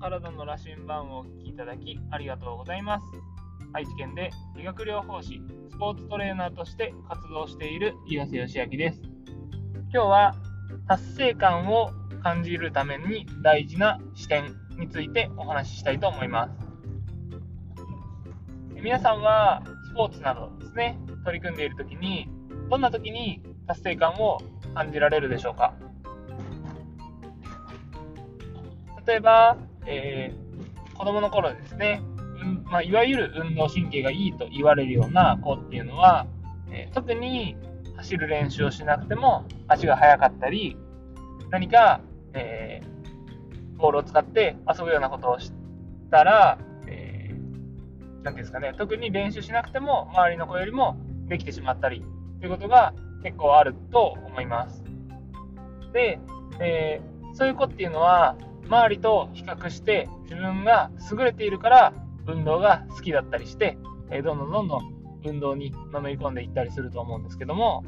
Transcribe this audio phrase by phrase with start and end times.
[0.00, 3.04] 体の羅針盤をお聞きいただきありがとうございます。
[3.74, 9.02] 愛知県で理学療法士、スポーツトレーナーとして活動している岩瀬義明です。
[9.92, 10.34] 今日は
[10.88, 11.90] 達成感を
[12.22, 16.52] 感じるために大事な視点についてお話ししたいと思います。
[18.82, 22.26] 皆さんはスポーツなどですね、取り組んでいるときに、
[22.70, 24.38] どんなときに達成感を
[24.74, 25.74] 感じられるでしょうか？
[29.06, 29.58] 例えば、
[29.90, 32.00] えー、子供の頃ですね、
[32.40, 32.64] うん。
[32.64, 36.26] まあ、いわゆる運動神経がいいと言われるような子っていうのは、
[36.70, 37.56] えー、特に
[37.96, 40.76] 走る練習をしなくても足が速かったり、
[41.50, 42.00] 何か、
[42.34, 45.52] えー、ボールを使って遊ぶようなことをし
[46.10, 50.96] たら、えー、ていうんですかね、特に練習しなくても周りの子よりも
[51.26, 52.04] できてしまったり
[52.38, 52.94] ということが
[53.24, 54.84] 結構あると思います。
[55.92, 56.20] で、
[56.60, 58.36] えー、そういう子っていうのは、
[58.70, 61.92] 周りと比較して自分が優れているから
[62.28, 63.76] 運動が好きだったりして、
[64.12, 67.84] えどんどんどんどん運動にのめり込んでいったりすると思うんですけども、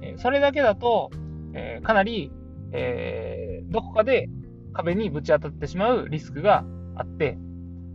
[0.00, 1.10] えそれだけだと、
[1.52, 2.32] えかなり、
[2.72, 4.30] えどこかで
[4.72, 6.64] 壁にぶち当たってしまうリスクが
[6.96, 7.36] あって、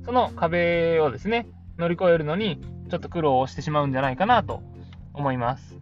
[0.05, 1.47] その壁をですね、
[1.79, 4.61] 乗り越えるのにちょっと苦労をしてしまうんじゃないかなと
[5.15, 5.79] 思います。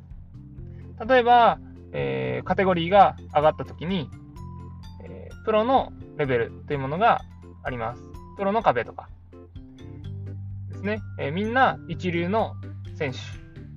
[1.05, 1.59] 例えば、
[1.92, 4.09] え、カテゴリーが上がった時に、
[5.48, 7.22] プロのレベルというものが
[7.64, 8.03] あります。
[8.36, 9.08] プロの壁とか。
[10.72, 11.00] ですね。
[11.17, 12.56] えー、みんな一流の
[12.98, 13.20] 選手、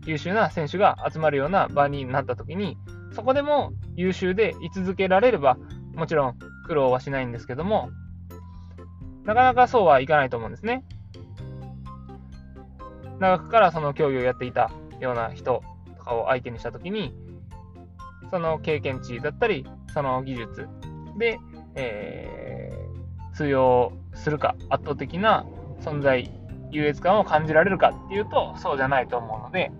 [0.04, 2.76] 優秀な選手が集まるような場になった時に、
[3.12, 5.58] そこでも優秀で居続けられれば、
[5.94, 7.90] もちろん苦労はしないんですけども、
[9.22, 10.82] なかなかそうはいかないと思うんですね。
[13.20, 15.62] 長くからその競技をやっていたような人
[15.96, 17.14] とかを相手にしたときに、
[18.32, 20.68] その経験値だったり、その技術
[21.18, 21.38] で、
[21.74, 25.46] えー、通用するか、圧倒的な
[25.80, 26.30] 存在、
[26.70, 29.72] 優越感を感じられるかっていうと、そうじゃないと思うので、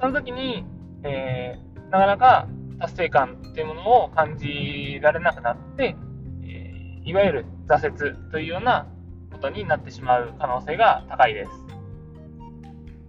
[0.00, 0.64] その時に、
[1.04, 2.48] えー、なかなか
[2.80, 5.96] 達成感っていうものを感じられなくなって、
[6.42, 8.86] えー、いわゆる挫折というような
[9.30, 11.50] ことになってしまう可能性が高いです。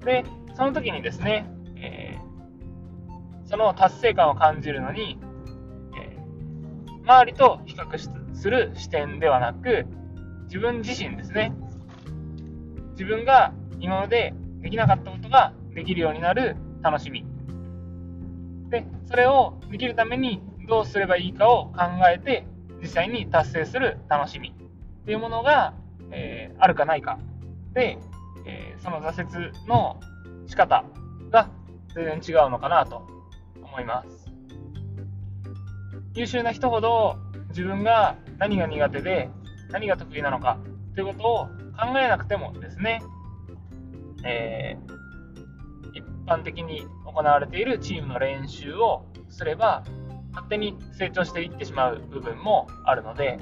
[0.06, 0.24] で、
[0.56, 5.18] その時にですね、えー、その達成感を感じるのに、
[7.04, 9.86] 周りと比較する視点ではなく、
[10.46, 11.54] 自分自身ですね、
[12.92, 17.26] 自分が今までできなかったことができるようになる楽しみ。
[18.70, 21.82] で、それをできるためにどうすればいいかを考
[22.14, 22.48] えて、
[22.82, 25.74] 実際に達成する楽しみっていうものが、
[26.12, 27.20] えー、あるかないか
[27.74, 27.98] で、
[28.46, 30.00] えー、その挫折の
[30.48, 30.86] 仕方
[31.32, 31.50] が
[31.96, 33.08] 全然違うのかなと
[33.62, 34.23] 思います。
[36.16, 37.18] 優秀な人ほど
[37.50, 39.30] 自分が何が苦手で
[39.72, 40.60] 何が得意なのか
[40.96, 43.02] ということを考えなくてもですね、
[44.24, 49.84] えー、一般的に行われているチームの練習をすれば
[50.32, 53.40] 勝手に成長していってしまう部分もあるので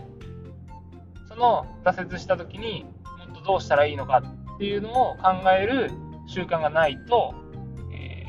[1.28, 2.86] その挫折した時に
[3.20, 4.22] もっとどうしたらいいのか
[4.56, 5.92] っていうのを考える
[6.28, 7.34] 習慣がないと、
[7.94, 8.26] え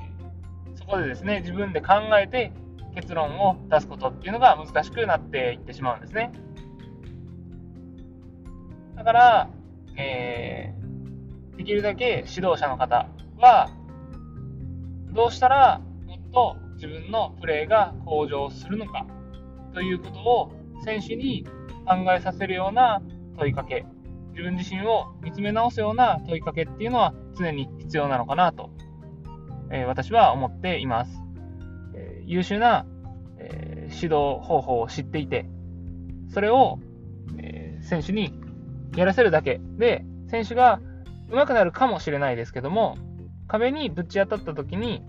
[0.74, 2.52] ー、そこでですね、自分で考えて
[2.94, 6.32] 結論を出すことっていうのが難しくなっていってしまうんですね。
[8.96, 9.50] だから、
[9.96, 13.08] えー、できるだけ指導者の方
[13.38, 13.70] は、
[15.12, 19.06] どうしたらもっと自分のプレーが向上するのか
[19.74, 20.52] ということを
[20.84, 21.44] 選手に
[21.86, 23.02] 考えさせるような
[23.38, 23.84] 問いかけ
[24.30, 28.70] 自分自身を見つめ直すような問いかけっていうのは常に必要なのかなと、
[29.70, 31.21] えー、私は思っています。
[31.94, 32.86] え、優秀な、
[33.38, 35.46] え、指導方法を知っていて、
[36.32, 36.78] それを、
[37.38, 38.32] え選手に
[38.96, 40.80] やらせるだけで、選手が
[41.30, 42.96] 上手くなるかもしれないですけども、
[43.48, 45.02] 壁にぶち当たった時に、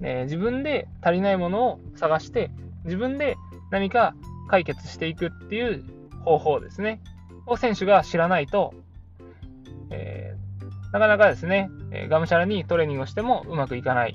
[0.00, 2.50] え自分で足りないものを探して、
[2.84, 3.36] 自分で
[3.70, 4.14] 何か
[4.48, 5.84] 解決していくっていう
[6.24, 7.00] 方法ですね。
[7.46, 8.74] を選手が知らないと、
[9.90, 14.14] えー、なかなかですね、えがむしゃらにトレーニングをしてもうまくいかない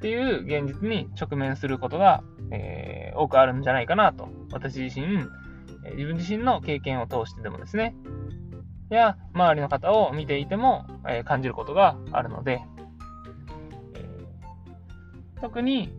[0.00, 5.06] っていう現実に直面することが、えー、多くあるんじゃないかなと、私自身、
[5.94, 7.94] 自分自身の経験を通してでもですね、
[8.88, 12.62] や周りの方を見ていても、え感じることがあるので、
[13.94, 14.24] え
[15.38, 15.92] 特に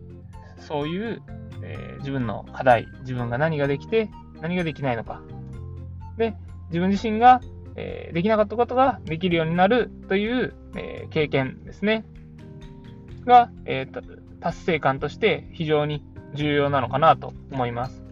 [0.58, 1.22] そういう、
[1.62, 4.10] え自分の課題、自分が何ができて
[4.40, 5.22] 何ができないのか。
[6.18, 6.34] で、
[6.70, 7.40] 自分自身が、
[7.76, 12.04] え、できなかったことができるようになるという、え、経験ですね。
[13.24, 16.04] が、えー、達成感として非常に
[16.34, 18.02] 重要なのかなと思います。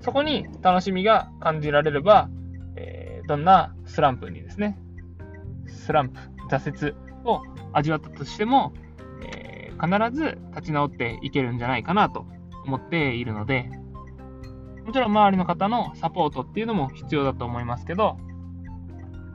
[0.00, 2.28] そこに楽しみが感じられれば、
[2.76, 4.78] えー、どんなスランプにですね、
[5.66, 6.18] スランプ、
[6.50, 6.94] 挫折
[7.24, 8.72] を味わったとしても、
[9.22, 12.26] えー、必ず立ち直っていけるんじゃないかなと
[12.66, 13.70] 思っているので、
[14.84, 18.18] もちろん周りの方のサポートっていうのも必要だと思いますけど、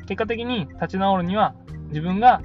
[0.07, 1.55] 結果的に立ち直るには
[1.89, 2.41] 自分が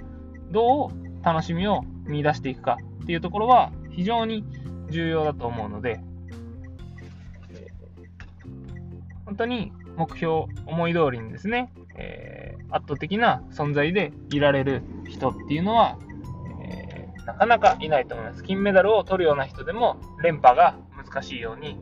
[0.51, 4.45] どう楽しみを見出していくかっていうところは非常に
[4.91, 6.01] 重要だと思うので、
[9.25, 15.99] 本当に目標、思い通りにですね、えー、圧倒的な存在でいられる人っていうのは、
[16.67, 18.43] えー、なかなかいないと思います。
[18.43, 21.79] 金メダルを取るような人でも連覇が難しいように、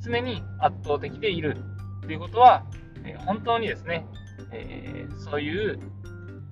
[0.00, 1.56] 常に圧倒的でいる
[2.04, 2.64] っていうことは、
[3.04, 4.06] えー、本当にですね、
[4.50, 5.78] えそういう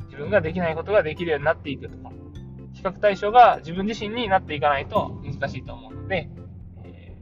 [0.07, 2.13] 自分ができないことができるようになっていくとか、
[2.81, 6.29] 比較対象が自分自身になっていかないと難しいと思うので、
[6.85, 7.17] え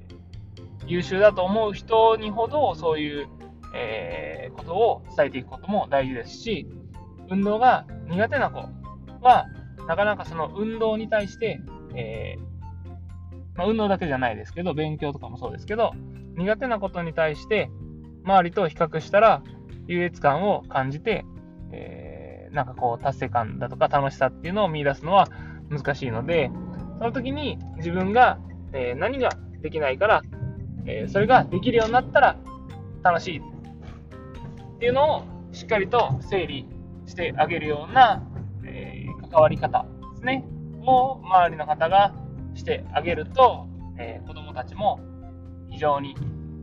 [0.86, 3.28] 優秀だと思う人にほどそういう
[3.74, 6.66] えー、ことを伝えていくことも大事ですし、
[7.30, 8.60] 運動が苦手な子
[9.20, 9.46] は、
[9.86, 11.60] なかなかその運動に対して、
[11.94, 15.92] えー、まあ、運動だけじゃないですけど、勉強とかもそうですけど、
[16.36, 17.70] 苦手なことに対して、
[18.24, 19.42] 周りと比較したら、
[19.86, 21.24] 優越感を感じて、
[21.72, 25.28] えー、なんかこう、達成感だとか楽しさっていうのを見出すのは
[25.70, 26.50] 難しいので、
[26.98, 28.38] その時に自分が、
[28.72, 29.30] えー、何が
[29.62, 30.22] できないから、
[30.86, 32.36] えー、それができるようになったら
[33.02, 33.42] 楽しいっ
[34.78, 36.66] ていうのをしっかりと整理
[37.06, 38.22] してあげるような、
[38.64, 40.44] えー、関わり方ですね、
[40.82, 42.14] を周りの方が
[42.54, 43.66] してあげると、
[43.98, 45.00] えー、子供たちも
[45.70, 46.16] 非常に、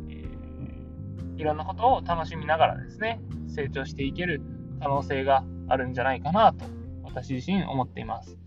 [0.09, 4.41] え、いろんなことを楽しみながらですね、成長していける
[4.81, 6.65] 可能性があるんじゃないかなと、
[7.03, 8.37] 私自身思っています。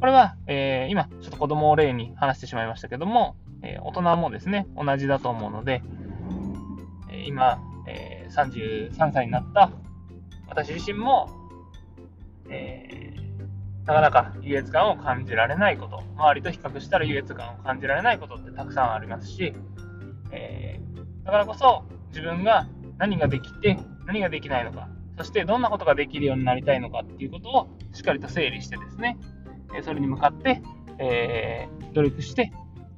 [0.00, 5.82] これは、えー、今、ちょっと子供を例に話してしまいましたけども、えー、大人もですね、同じだと思うので、
[7.12, 9.70] え、今、え、33歳になった
[10.48, 11.28] 私自身も、
[12.48, 13.14] え、
[13.84, 19.52] なかなか優越感を感じられないこと、周りと比較したら優越感を感じられないことってたくさんありますし、
[20.32, 20.80] え、
[21.24, 24.88] だからこそ自分が何ができて何ができないのか、
[25.18, 29.18] そしてどんなことができるようになりたいのかっていうことをしっかりと整理してですね、
[29.82, 30.62] それに向かって、
[30.98, 32.52] えー、努力して、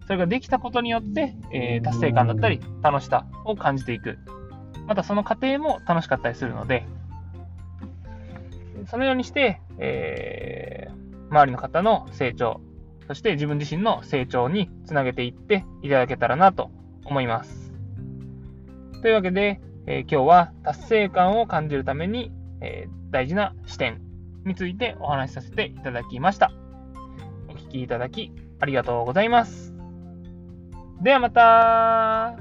[0.07, 4.19] それができたことによって、えー、達成感だったり楽しさを感じていく
[4.87, 6.87] またその過程も楽しかったりするので、
[8.91, 12.61] そのようにして、えー、周りの方の成長、
[13.07, 16.71] そして自分自身の成長につなげていっていただけたらなと
[17.05, 17.73] 思います。
[19.03, 24.01] というわけで、えー、今日は達成感を感じるために、えー、大事な視点
[24.45, 26.62] についてお話しさせていただきました。
[27.73, 28.31] お聴きいただき
[28.61, 29.73] ありがとうございます。
[31.01, 32.37] ではまた